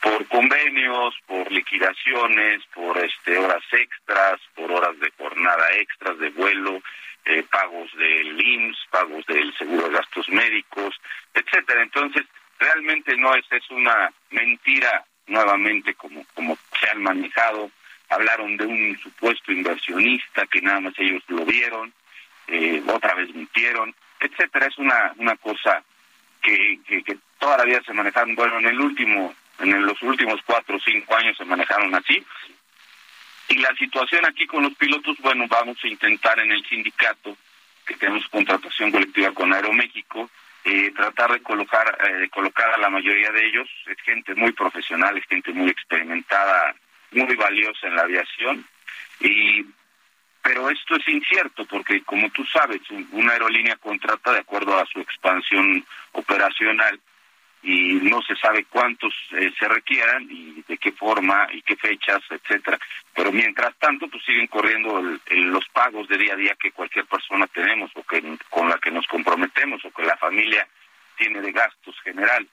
[0.00, 6.80] por convenios, por liquidaciones, por este horas extras, por horas de jornada extras de vuelo,
[7.24, 10.94] eh, pagos del IMSS, pagos del seguro de gastos médicos,
[11.34, 11.82] etcétera.
[11.82, 12.24] Entonces,
[12.58, 17.70] realmente no es es una mentira nuevamente como como se han manejado.
[18.08, 21.92] Hablaron de un supuesto inversionista que nada más ellos lo vieron
[22.48, 24.66] eh, otra vez mintieron, etcétera.
[24.66, 25.82] Es una, una cosa
[26.42, 30.76] que, que, toda la vida se manejaron, bueno, en el último, en los últimos cuatro
[30.76, 32.24] o cinco años se manejaron así.
[33.48, 37.36] Y la situación aquí con los pilotos, bueno, vamos a intentar en el sindicato,
[37.86, 40.28] que tenemos contratación colectiva con Aeroméxico,
[40.64, 44.52] eh, tratar de colocar, eh, de colocar a la mayoría de ellos, es gente muy
[44.52, 46.74] profesional, es gente muy experimentada,
[47.12, 48.66] muy valiosa en la aviación,
[49.20, 49.64] y
[50.42, 52.80] pero esto es incierto porque, como tú sabes,
[53.12, 57.00] una aerolínea contrata de acuerdo a su expansión operacional
[57.62, 62.20] y no se sabe cuántos eh, se requieran y de qué forma y qué fechas,
[62.30, 62.78] etcétera.
[63.14, 67.46] Pero mientras tanto, pues siguen corriendo los pagos de día a día que cualquier persona
[67.48, 70.66] tenemos o que con la que nos comprometemos o que la familia
[71.16, 72.46] tiene de gastos general.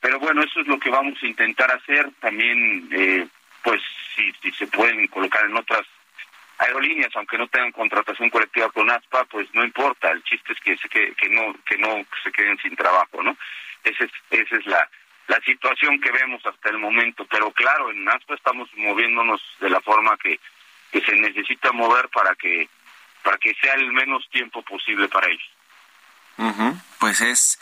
[0.00, 2.10] Pero bueno, eso es lo que vamos a intentar hacer.
[2.20, 3.26] También, eh,
[3.62, 3.80] pues,
[4.14, 5.86] si, si se pueden colocar en otras
[6.62, 10.76] aerolíneas, aunque no tengan contratación colectiva con ASPA, pues no importa, el chiste es que,
[10.88, 13.36] que, que no que no se queden sin trabajo, ¿no?
[13.84, 14.88] Esa es, esa es la,
[15.28, 19.80] la situación que vemos hasta el momento, pero claro, en ASPA estamos moviéndonos de la
[19.80, 20.38] forma que,
[20.90, 22.68] que se necesita mover para que
[23.22, 25.50] para que sea el menos tiempo posible para ellos.
[26.98, 27.58] Pues es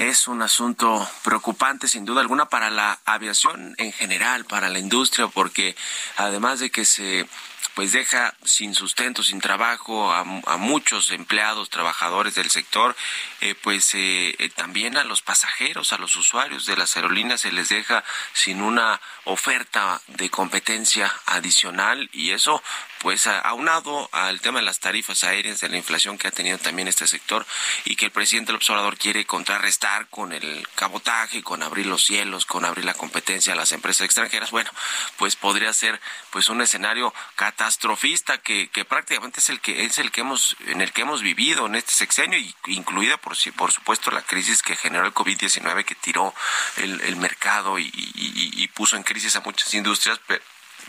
[0.00, 5.28] es un asunto preocupante sin duda alguna para la aviación en general, para la industria,
[5.28, 5.76] porque
[6.16, 7.26] además de que se
[7.74, 10.24] pues deja sin sustento, sin trabajo a,
[10.58, 12.96] muchos empleados, trabajadores del sector,
[13.40, 17.52] eh, pues eh, eh, también a los pasajeros, a los usuarios de las aerolíneas se
[17.52, 22.62] les deja sin una oferta de competencia adicional y eso
[22.98, 26.86] pues aunado al tema de las tarifas aéreas, de la inflación que ha tenido también
[26.86, 27.46] este sector
[27.86, 32.46] y que el presidente del observador quiere contrarrestar con el cabotaje, con abrir los cielos,
[32.46, 34.70] con abrir la competencia a las empresas extranjeras, bueno,
[35.16, 36.00] pues podría ser
[36.30, 40.80] pues un escenario catastrofista que, que prácticamente es el que es el que hemos en
[40.80, 45.06] el que hemos vivido en este sexenio incluida por por supuesto la crisis que generó
[45.06, 46.34] el COVID-19 que tiró
[46.76, 50.42] el, mercado y, y, y puso en crisis a muchas industrias, pero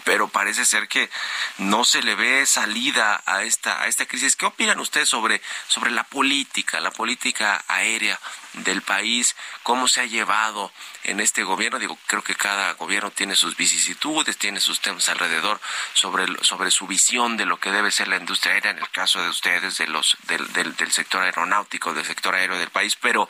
[0.03, 1.09] pero parece ser que
[1.57, 4.35] no se le ve salida a esta a esta crisis.
[4.35, 8.19] ¿Qué opinan ustedes sobre sobre la política, la política aérea
[8.53, 10.71] del país, cómo se ha llevado
[11.03, 11.79] en este gobierno?
[11.79, 15.61] Digo, creo que cada gobierno tiene sus vicisitudes, tiene sus temas alrededor
[15.93, 19.21] sobre sobre su visión de lo que debe ser la industria aérea en el caso
[19.21, 23.29] de ustedes de los del, del, del sector aeronáutico, del sector aéreo del país, pero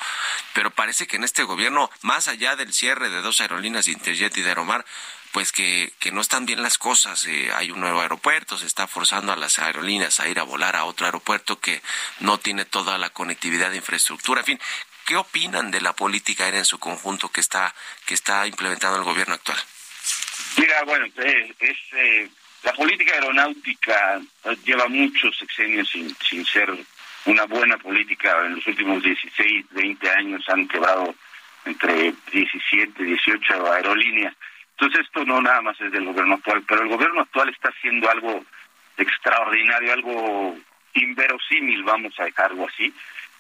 [0.54, 4.42] pero parece que en este gobierno más allá del cierre de dos aerolíneas Interjet y
[4.42, 4.86] de Aeromar
[5.32, 7.26] pues que, que no están bien las cosas.
[7.28, 10.76] Eh, hay un nuevo aeropuerto, se está forzando a las aerolíneas a ir a volar
[10.76, 11.82] a otro aeropuerto que
[12.20, 14.42] no tiene toda la conectividad de infraestructura.
[14.42, 14.60] En fin,
[15.06, 17.74] ¿qué opinan de la política aérea en su conjunto que está,
[18.06, 19.58] que está implementando el gobierno actual?
[20.58, 22.30] Mira, bueno, eh, es, eh,
[22.64, 24.22] la política aeronáutica
[24.66, 26.70] lleva muchos sexenios sin, sin ser
[27.26, 28.46] una buena política.
[28.46, 31.16] En los últimos 16, 20 años han quebrado
[31.66, 34.36] entre 17, 18 aerolíneas.
[34.82, 38.10] Entonces esto no nada más es del gobierno actual, pero el gobierno actual está haciendo
[38.10, 38.44] algo
[38.98, 40.58] extraordinario, algo
[40.96, 42.92] inverosímil, vamos a dejarlo así,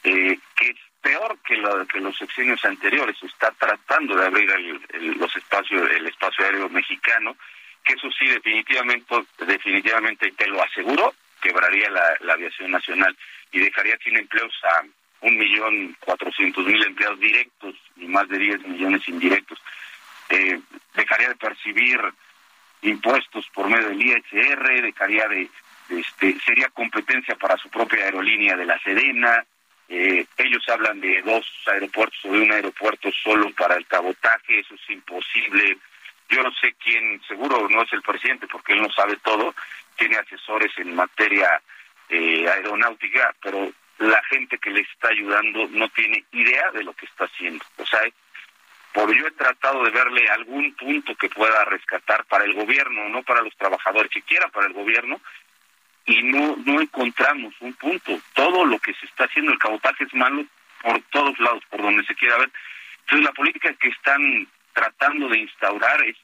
[0.03, 3.15] eh, que es peor que, lo, que los sexenios anteriores.
[3.23, 7.35] Está tratando de abrir el, los espacios, el espacio aéreo mexicano,
[7.83, 13.17] que eso sí definitivamente, definitivamente te lo aseguro, quebraría la, aviación nacional
[13.51, 14.83] y dejaría sin empleos a
[15.21, 19.57] un millón cuatrocientos mil empleados directos y más de 10 millones indirectos.
[20.31, 20.59] Eh,
[20.95, 21.99] dejaría de percibir
[22.83, 25.49] impuestos por medio del IHR, dejaría de,
[25.89, 29.45] este, sería competencia para su propia aerolínea de la Sedena.
[29.89, 34.75] Eh, ellos hablan de dos aeropuertos o de un aeropuerto solo para el cabotaje, eso
[34.75, 35.77] es imposible.
[36.29, 39.53] Yo no sé quién, seguro no es el presidente porque él no sabe todo,
[39.97, 41.61] tiene asesores en materia
[42.07, 47.05] eh, aeronáutica, pero la gente que le está ayudando no tiene idea de lo que
[47.05, 47.65] está haciendo.
[47.77, 47.99] O sea,
[48.93, 53.23] por yo he tratado de verle algún punto que pueda rescatar para el gobierno, no
[53.23, 55.19] para los trabajadores, siquiera para el gobierno,
[56.05, 58.19] y no no encontramos un punto.
[58.33, 60.43] Todo lo que se está haciendo el cabotaje es malo
[60.81, 62.51] por todos lados, por donde se quiera ver.
[63.01, 66.17] Entonces la política que están tratando de instaurar es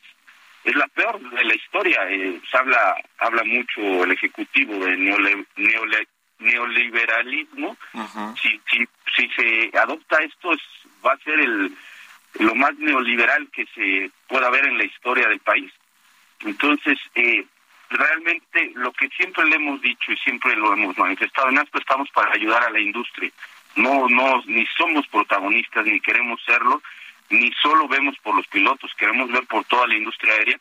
[0.63, 2.09] es la peor de la historia.
[2.09, 6.07] Eh, se habla habla mucho el ejecutivo de neole, neole,
[6.39, 7.77] neoliberalismo.
[8.41, 10.61] si, si si se adopta esto es,
[11.05, 11.71] va a ser el
[12.39, 15.71] lo más neoliberal que se pueda ver en la historia del país.
[16.41, 17.45] Entonces, eh,
[17.89, 22.09] realmente lo que siempre le hemos dicho y siempre lo hemos manifestado, en esto estamos
[22.11, 23.31] para ayudar a la industria.
[23.75, 26.81] No, no, ni somos protagonistas, ni queremos serlo,
[27.29, 30.59] ni solo vemos por los pilotos, queremos ver por toda la industria aérea.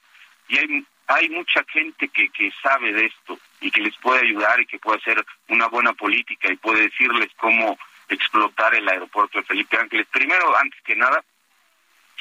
[0.48, 4.60] Y hay, hay mucha gente que, que sabe de esto y que les puede ayudar
[4.60, 9.44] y que puede hacer una buena política y puede decirles cómo explotar el aeropuerto de
[9.44, 10.06] Felipe Ángeles.
[10.10, 11.24] Primero, antes que nada,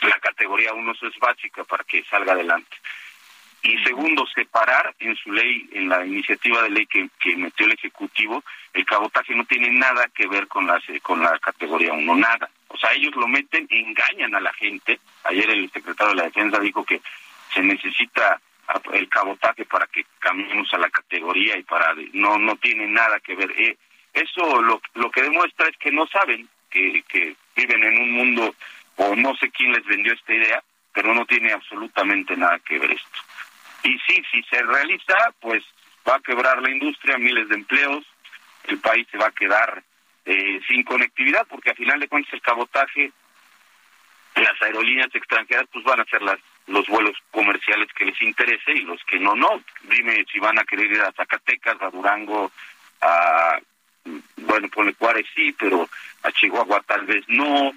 [0.02, 2.78] la categoría 1 es básica para que salga adelante.
[3.64, 7.72] Y segundo, separar en su ley, en la iniciativa de ley que, que metió el
[7.72, 8.44] Ejecutivo,
[8.74, 12.50] el cabotaje no tiene nada que ver con la, con la categoría 1, nada.
[12.68, 15.00] O sea, ellos lo meten, engañan a la gente.
[15.24, 17.02] Ayer el secretario de la Defensa dijo que
[17.54, 18.40] se necesita
[18.94, 23.36] el cabotaje para que cambiemos a la categoría y para no no tiene nada que
[23.36, 23.78] ver eh,
[24.14, 28.56] eso lo, lo que demuestra es que no saben que, que viven en un mundo
[28.98, 32.92] o no sé quién les vendió esta idea pero no tiene absolutamente nada que ver
[32.92, 33.20] esto
[33.86, 35.64] y sí, si se realiza, pues
[36.10, 38.04] va a quebrar la industria, miles de empleos,
[38.64, 39.84] el país se va a quedar
[40.26, 43.12] eh, sin conectividad, porque a final de cuentas el cabotaje,
[44.36, 48.82] las aerolíneas extranjeras, pues van a hacer las, los vuelos comerciales que les interese y
[48.82, 49.62] los que no, no.
[49.84, 52.52] Dime si van a querer ir a Zacatecas, a Durango,
[53.02, 53.60] a,
[54.38, 55.88] bueno, pone Juárez sí, pero
[56.24, 57.72] a Chihuahua tal vez no.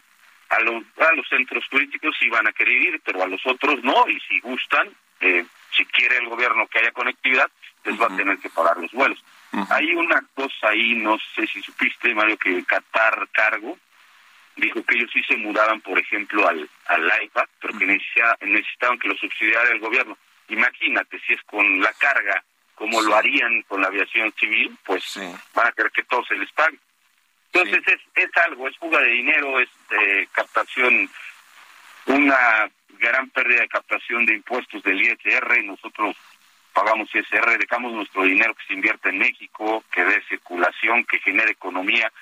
[0.51, 3.83] A los, a los centros turísticos sí van a querer ir, pero a los otros
[3.83, 4.89] no, y si gustan,
[5.21, 5.45] eh,
[5.77, 7.51] si quiere el gobierno que haya conectividad,
[7.83, 9.23] pues va a tener que pagar los vuelos.
[9.71, 13.79] Hay una cosa ahí, no sé si supiste, Mario, que Qatar Cargo
[14.57, 19.09] dijo que ellos sí se mudaban, por ejemplo, al, al iPad, pero que necesitaban que
[19.09, 20.17] lo subsidiara el gobierno.
[20.49, 22.43] Imagínate, si es con la carga,
[22.75, 25.19] como lo harían con la aviación civil, pues
[25.55, 26.79] van a querer que todo se les pague.
[27.53, 31.09] Entonces es, es algo, es fuga de dinero, es eh, captación,
[32.07, 35.65] una gran pérdida de captación de impuestos del ISR.
[35.65, 36.17] Nosotros
[36.73, 41.53] pagamos ISR, dejamos nuestro dinero que se invierte en México, que dé circulación, que genere
[41.53, 42.13] economía.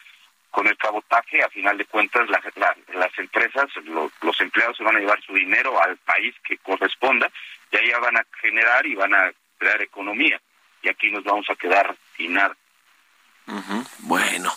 [0.50, 5.20] Con el cabotaje, a final de cuentas, las empresas, los empleados se van a llevar
[5.22, 7.30] su dinero al país que corresponda
[7.70, 10.40] y allá van a generar y van a crear economía.
[10.82, 12.56] Y aquí nos vamos a quedar sin nada.
[13.98, 14.52] Bueno,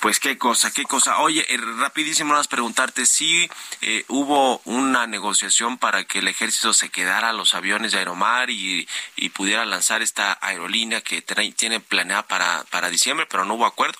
[0.00, 1.18] pues qué cosa, qué cosa.
[1.20, 3.48] Oye, eh, rapidísimo más preguntarte si
[3.82, 8.50] eh, hubo una negociación para que el ejército se quedara a los aviones de Aeromar
[8.50, 8.88] y,
[9.34, 13.98] pudiera lanzar esta aerolínea que tiene planeada para, para diciembre, pero no hubo acuerdo.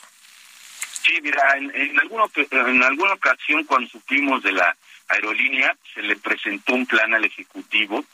[1.03, 4.77] Sí, mira, en, en, alguna, en alguna ocasión cuando supimos de la
[5.09, 8.05] aerolínea, se le presentó un plan al Ejecutivo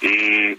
[0.00, 0.56] eh,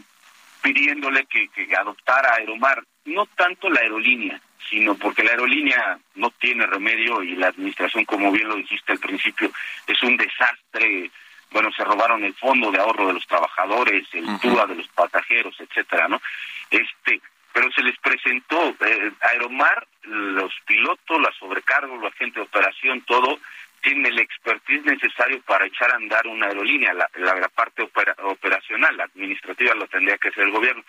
[0.89, 6.65] pidiéndole que, que adoptara Aeromar, no tanto la aerolínea, sino porque la aerolínea no tiene
[6.65, 9.51] remedio y la administración, como bien lo dijiste al principio,
[9.87, 11.11] es un desastre.
[11.51, 15.55] Bueno, se robaron el fondo de ahorro de los trabajadores, el uh de los pasajeros,
[15.59, 16.21] etcétera, ¿no?
[16.69, 17.21] Este,
[17.53, 23.39] pero se les presentó eh, Aeromar, los pilotos, la sobrecargo, la gente de operación, todo
[23.81, 29.05] tiene el expertise necesario para echar a andar una aerolínea, la, la, parte operacional, la
[29.05, 30.83] administrativa lo tendría que hacer el gobierno.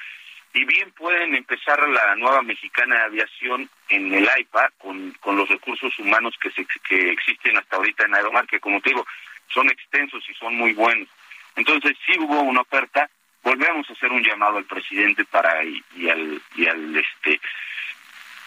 [0.53, 5.49] Y bien pueden empezar la nueva mexicana de aviación en el AIPA con, con los
[5.49, 9.07] recursos humanos que, se, que existen hasta ahorita en Aeromar, que como te digo,
[9.49, 11.09] son extensos y son muy buenos.
[11.55, 13.09] Entonces sí hubo una oferta,
[13.43, 17.41] volvemos a hacer un llamado al presidente para y, al y al este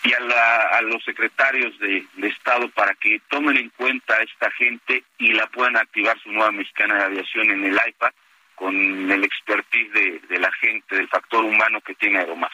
[0.03, 4.51] y a, a los secretarios de, de, Estado para que tomen en cuenta a esta
[4.51, 8.13] gente y la puedan activar su nueva mexicana de aviación en el AIPA
[8.55, 9.91] con el expertise
[10.29, 12.51] de, la gente, del factor humano que tiene Aeromar.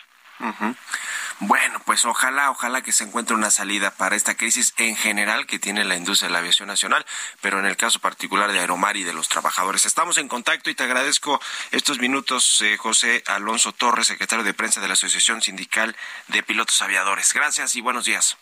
[1.41, 5.57] Bueno, pues ojalá, ojalá que se encuentre una salida para esta crisis en general que
[5.57, 7.05] tiene la industria de la aviación nacional,
[7.39, 9.85] pero en el caso particular de Aeromar y de los trabajadores.
[9.85, 11.39] Estamos en contacto y te agradezco
[11.71, 15.95] estos minutos, eh, José Alonso Torres, secretario de prensa de la Asociación Sindical
[16.27, 17.33] de Pilotos Aviadores.
[17.33, 18.37] Gracias y buenos días.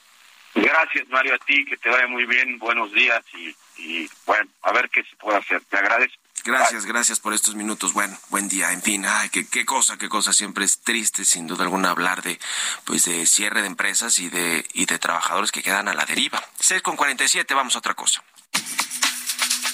[0.55, 4.71] Gracias, Mario, a ti, que te vaya muy bien, buenos días y, y bueno, a
[4.71, 5.61] ver qué se puede hacer.
[5.69, 6.26] Te agradezco.
[6.47, 7.91] Gracias, gracias por estos minutos.
[7.91, 8.71] Bueno, buen día.
[8.71, 10.31] En fin, ay, qué, qué cosa, qué cosa.
[10.31, 12.39] Siempre es triste, sin duda alguna, hablar de,
[12.85, 16.41] pues, de cierre de empresas y de, y de trabajadores que quedan a la deriva.
[16.61, 18.23] 6 con 47, vamos a otra cosa.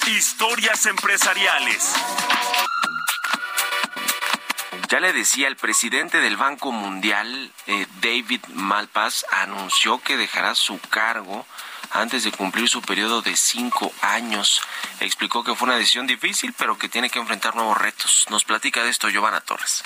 [0.08, 1.94] Historias empresariales.
[4.88, 10.80] Ya le decía, el presidente del Banco Mundial, eh, David Malpass, anunció que dejará su
[10.90, 11.46] cargo
[11.90, 14.62] antes de cumplir su periodo de cinco años.
[15.00, 18.26] Explicó que fue una decisión difícil, pero que tiene que enfrentar nuevos retos.
[18.30, 19.82] Nos platica de esto Giovanna Torres.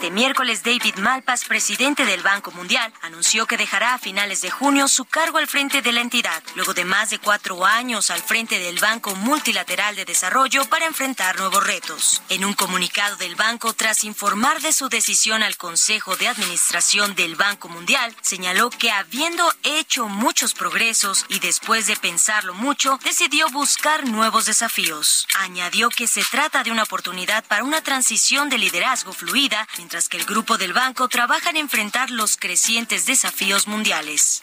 [0.00, 4.88] Este miércoles, David Malpass, presidente del Banco Mundial, anunció que dejará a finales de junio
[4.88, 8.58] su cargo al frente de la entidad, luego de más de cuatro años al frente
[8.58, 12.22] del Banco Multilateral de Desarrollo para enfrentar nuevos retos.
[12.30, 17.36] En un comunicado del banco, tras informar de su decisión al Consejo de Administración del
[17.36, 24.06] Banco Mundial, señaló que habiendo hecho muchos progresos y después de pensarlo mucho, decidió buscar
[24.06, 25.26] nuevos desafíos.
[25.40, 30.18] Añadió que se trata de una oportunidad para una transición de liderazgo fluida, mientras que
[30.18, 34.40] el grupo del banco trabaja en enfrentar los crecientes desafíos mundiales.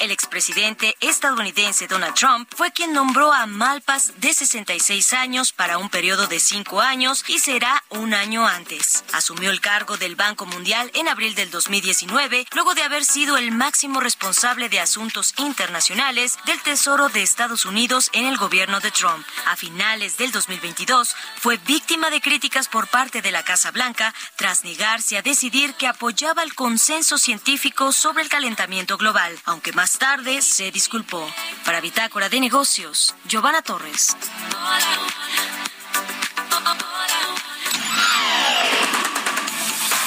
[0.00, 5.90] El expresidente estadounidense Donald Trump fue quien nombró a Malpas de 66 años para un
[5.90, 9.04] periodo de cinco años y será un año antes.
[9.12, 13.52] Asumió el cargo del Banco Mundial en abril del 2019, luego de haber sido el
[13.52, 19.26] máximo responsable de asuntos internacionales del Tesoro de Estados Unidos en el gobierno de Trump.
[19.48, 24.64] A finales del 2022 fue víctima de críticas por parte de la Casa Blanca tras
[24.64, 30.42] negarse a decidir que apoyaba el consenso científico sobre el calentamiento global, aunque más tarde
[30.42, 31.28] se disculpó.
[31.64, 34.16] Para Bitácora de Negocios, Giovanna Torres.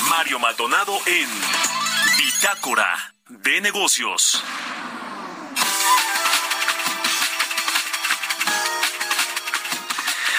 [0.10, 1.30] Mario Maldonado en
[2.18, 4.44] Bitácora de Negocios.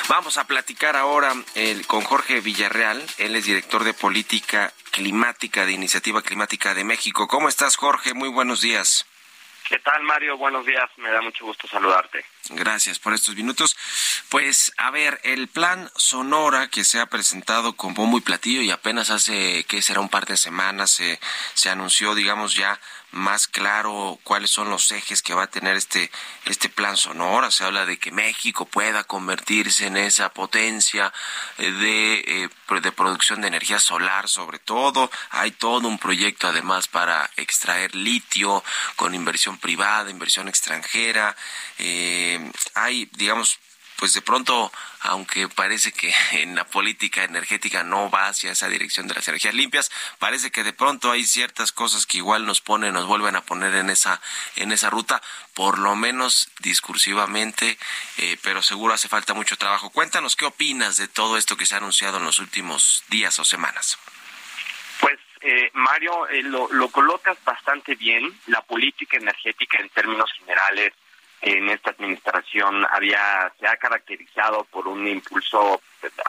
[0.08, 3.02] Vamos a platicar ahora el, con Jorge Villarreal.
[3.16, 7.26] Él es director de política climática de Iniciativa Climática de México.
[7.26, 8.14] ¿Cómo estás, Jorge?
[8.14, 9.04] Muy buenos días.
[9.68, 10.38] ¿Qué tal, Mario?
[10.38, 10.88] Buenos días.
[10.98, 12.24] Me da mucho gusto saludarte.
[12.50, 13.76] Gracias por estos minutos.
[14.28, 18.70] Pues, a ver, el plan Sonora que se ha presentado con bombo y platillo y
[18.70, 21.18] apenas hace, que será un par de semanas, se,
[21.54, 22.78] se anunció, digamos, ya
[23.14, 26.10] más claro cuáles son los ejes que va a tener este,
[26.46, 27.50] este plan Sonora.
[27.50, 31.12] Se habla de que México pueda convertirse en esa potencia
[31.58, 35.10] eh, de, eh, de producción de energía solar, sobre todo.
[35.30, 38.64] Hay todo un proyecto además para extraer litio
[38.96, 41.36] con inversión privada, inversión extranjera.
[41.78, 42.33] Eh,
[42.74, 43.58] hay, digamos,
[43.98, 49.06] pues de pronto, aunque parece que en la política energética no va hacia esa dirección
[49.06, 52.94] de las energías limpias, parece que de pronto hay ciertas cosas que igual nos ponen,
[52.94, 54.20] nos vuelven a poner en esa,
[54.56, 55.22] en esa ruta,
[55.54, 57.78] por lo menos discursivamente,
[58.18, 59.90] eh, pero seguro hace falta mucho trabajo.
[59.90, 63.44] Cuéntanos qué opinas de todo esto que se ha anunciado en los últimos días o
[63.44, 63.98] semanas.
[65.00, 68.38] Pues eh, Mario, eh, lo, lo colocas bastante bien.
[68.46, 70.92] La política energética en términos generales
[71.44, 75.80] en esta administración había se ha caracterizado por un impulso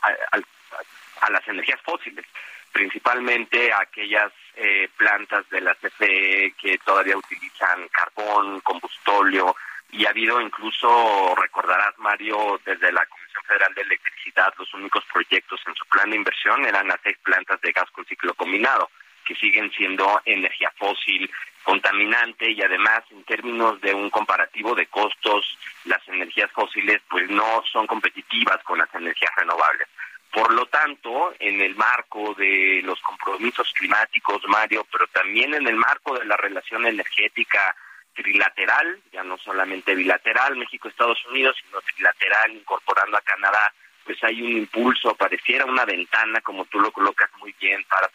[0.02, 2.26] a, a, a las energías fósiles,
[2.72, 9.56] principalmente aquellas eh, plantas de la CFE que todavía utilizan carbón, combustóleo,
[9.92, 15.62] y ha habido incluso, recordarás Mario, desde la Comisión Federal de Electricidad, los únicos proyectos
[15.68, 18.90] en su plan de inversión eran las seis plantas de gas con ciclo combinado,
[19.26, 21.30] que siguen siendo energía fósil,
[21.64, 27.64] contaminante y además en términos de un comparativo de costos, las energías fósiles pues no
[27.72, 29.88] son competitivas con las energías renovables.
[30.32, 35.76] Por lo tanto, en el marco de los compromisos climáticos, Mario, pero también en el
[35.76, 37.76] marco de la relación energética
[38.14, 43.74] trilateral, ya no solamente bilateral, México-Estados Unidos, sino trilateral, incorporando a Canadá,
[44.06, 48.08] pues hay un impulso, pareciera una ventana, como tú lo colocas muy bien, para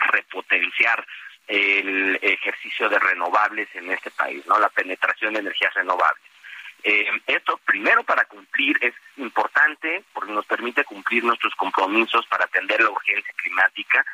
[0.00, 1.06] repotenciar
[1.46, 4.58] el ejercicio de renovables en este país, ¿no?
[4.58, 6.22] La penetración de energías renovables.
[6.82, 12.80] Eh, esto, primero, para cumplir, es importante porque nos permite cumplir nuestros compromisos para atender
[12.80, 14.04] la urgencia climática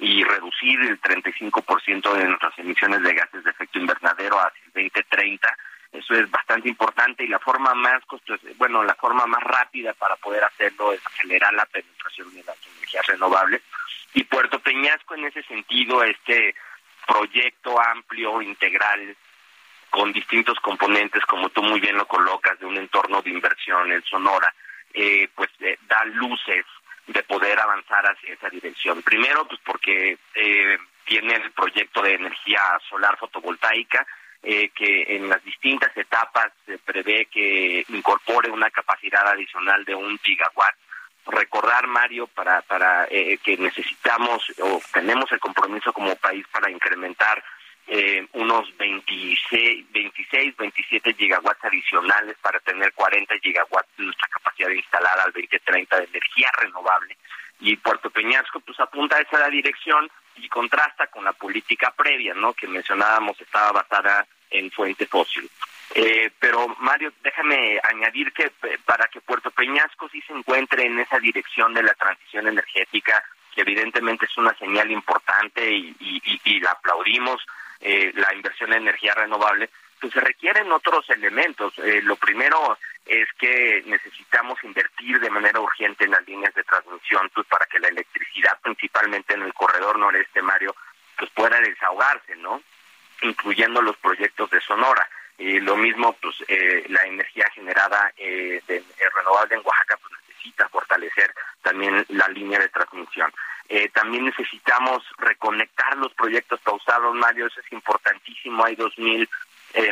[0.00, 5.56] y reducir el 35% de nuestras emisiones de gases de efecto invernadero hacia el 2030.
[5.92, 8.02] Eso es bastante importante y la forma más
[8.58, 13.06] bueno, la forma más rápida para poder hacerlo es acelerar la penetración de las energías
[13.06, 13.62] renovables.
[14.14, 16.54] Y Puerto Peñasco en ese sentido, este
[17.06, 19.16] proyecto amplio, integral,
[19.90, 24.02] con distintos componentes, como tú muy bien lo colocas, de un entorno de inversión en
[24.02, 24.52] Sonora,
[24.92, 26.64] eh, pues eh, da luces
[27.06, 29.02] de poder avanzar hacia esa dirección.
[29.02, 34.06] Primero, pues porque eh, tiene el proyecto de energía solar fotovoltaica,
[34.42, 40.18] eh, que en las distintas etapas se prevé que incorpore una capacidad adicional de un
[40.18, 40.76] gigawatt.
[41.26, 47.42] Recordar, Mario, para, para eh, que necesitamos o tenemos el compromiso como país para incrementar
[47.88, 55.24] eh, unos 26, 26, 27 gigawatts adicionales para tener 40 gigawatts de nuestra capacidad instalada
[55.24, 57.16] al 2030 de energía renovable.
[57.60, 62.54] Y Puerto Peñasco pues apunta a esa dirección y contrasta con la política previa, ¿no?
[62.54, 65.48] Que mencionábamos estaba basada en fuente fósil.
[65.98, 70.98] Eh, pero Mario, déjame añadir que eh, para que Puerto Peñasco sí se encuentre en
[70.98, 73.24] esa dirección de la transición energética,
[73.54, 77.42] que evidentemente es una señal importante y, la aplaudimos,
[77.80, 81.72] eh, la inversión en energía renovable, pues se requieren otros elementos.
[82.02, 82.76] lo primero
[83.06, 87.78] es que necesitamos invertir de manera urgente en las líneas de transmisión, pues para que
[87.78, 90.76] la electricidad, principalmente en el corredor noreste, Mario,
[91.16, 92.60] pues pueda desahogarse, ¿no?
[93.22, 95.08] incluyendo los proyectos de Sonora.
[95.38, 98.84] Y lo mismo, pues eh, la energía generada eh, de, eh,
[99.14, 103.30] renovable en Oaxaca pues necesita fortalecer también la línea de transmisión.
[103.92, 108.64] también necesitamos reconectar los proyectos pausados, Mario, eso es importantísimo.
[108.64, 109.28] Hay 2.000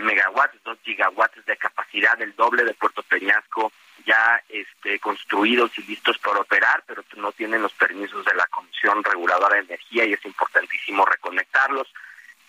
[0.03, 3.73] megawatts, 2 gigawatts de capacidad, el doble de Puerto Peñasco,
[4.07, 9.03] ya este, construidos y listos para operar, pero no tienen los permisos de la Comisión
[9.03, 11.89] Reguladora de Energía y es importantísimo reconectarlos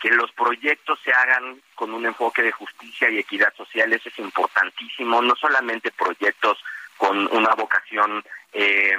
[0.05, 4.19] que los proyectos se hagan con un enfoque de justicia y equidad social, eso es
[4.19, 6.59] importantísimo, no solamente proyectos
[6.95, 8.95] con una vocación eh,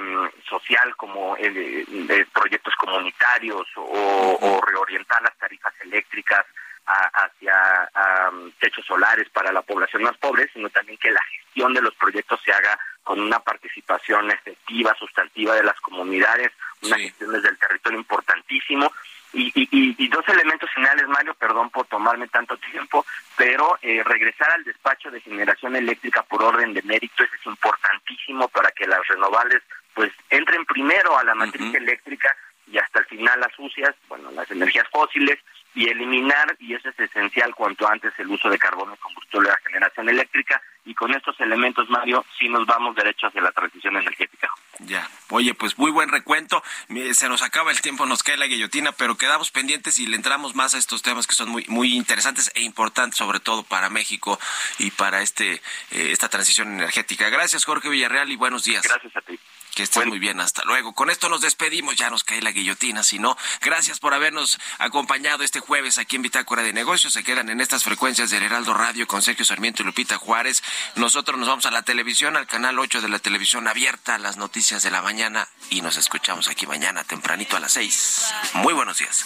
[0.49, 1.85] social como eh,
[2.33, 6.45] proyectos comunitarios o, reorientar las tarifas eléctricas
[6.85, 7.89] hacia
[8.59, 12.41] techos solares para la población más pobre, sino también que la gestión de los proyectos
[12.43, 16.51] se haga con una participación efectiva, sustantiva de las comunidades,
[16.81, 18.91] una gestión desde el territorio importantísimo
[19.37, 24.63] y, y, dos elementos finales, Mario, perdón por tomarme tanto tiempo, pero eh, regresar al
[24.63, 29.61] despacho de generación eléctrica por orden de mérito, eso es importantísimo para que las renovables
[29.93, 32.35] pues entren primero a la matriz eléctrica
[32.71, 35.39] y hasta el final las sucias, bueno, las energías fósiles,
[35.77, 39.53] y eliminar, y eso es esencial cuanto antes, el uso de carbón y combustible de
[39.53, 40.59] la generación eléctrica.
[40.85, 44.36] Y con estos elementos, Mario, sí nos vamos derecho hacia la transición energética.
[44.87, 45.09] Ya.
[45.29, 46.63] Oye, pues muy buen recuento.
[47.13, 50.55] Se nos acaba el tiempo, nos cae la guillotina, pero quedamos pendientes y le entramos
[50.55, 54.39] más a estos temas que son muy, muy interesantes e importantes, sobre todo para México
[54.79, 55.55] y para este,
[55.91, 57.29] eh, esta transición energética.
[57.29, 58.83] Gracias, Jorge Villarreal, y buenos días.
[58.83, 59.37] Gracias a ti.
[59.77, 60.93] Que estés muy bien, hasta luego.
[60.93, 65.43] Con esto nos despedimos, ya nos cae la guillotina, si no, gracias por habernos acompañado
[65.43, 67.13] este jueves aquí en Bitácora de Negocios.
[67.13, 70.63] Se quedan en estas frecuencias del Heraldo Radio con Sergio Sarmiento y Lupita Juárez.
[70.95, 74.81] Nosotros nos vamos a la televisión, al canal 8 de la televisión abierta, las noticias
[74.81, 78.33] de la mañana y nos escuchamos aquí mañana tempranito a las 6.
[78.53, 79.25] Muy buenos días.